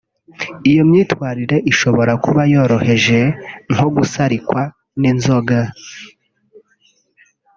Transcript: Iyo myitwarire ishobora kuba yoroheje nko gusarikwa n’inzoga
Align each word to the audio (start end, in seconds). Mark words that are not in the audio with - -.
Iyo 0.69 0.81
myitwarire 0.89 1.57
ishobora 1.71 2.13
kuba 2.23 2.41
yoroheje 2.53 3.19
nko 3.73 3.87
gusarikwa 3.95 4.61
n’inzoga 4.99 5.57